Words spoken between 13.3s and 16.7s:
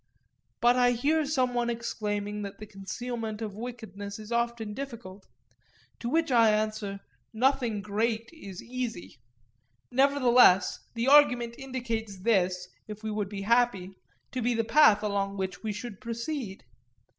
happy, to be the path along which we should proceed.